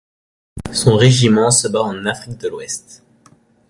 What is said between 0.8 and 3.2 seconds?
régiment se bat en Afrique de l'Ouest.